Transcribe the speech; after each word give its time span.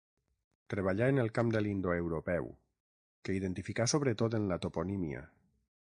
Treballà 0.73 1.09
en 1.13 1.23
el 1.23 1.29
camp 1.39 1.51
de 1.55 1.61
l'indoeuropeu, 1.65 2.49
que 3.29 3.37
identificà 3.41 3.89
sobretot 3.95 4.39
en 4.41 4.53
la 4.55 4.63
toponímia. 4.65 5.25